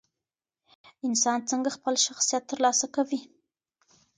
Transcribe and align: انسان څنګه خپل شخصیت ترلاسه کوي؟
انسان 1.07 1.39
څنګه 1.49 1.69
خپل 1.77 1.95
شخصیت 2.05 2.43
ترلاسه 2.51 2.85
کوي؟ 2.95 3.19